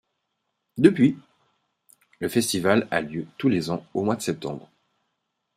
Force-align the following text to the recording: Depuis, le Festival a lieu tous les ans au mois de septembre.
Depuis, 0.79 1.15
le 2.21 2.27
Festival 2.27 2.87
a 2.89 3.01
lieu 3.01 3.27
tous 3.37 3.49
les 3.49 3.69
ans 3.69 3.85
au 3.93 4.03
mois 4.03 4.15
de 4.15 4.23
septembre. 4.23 4.67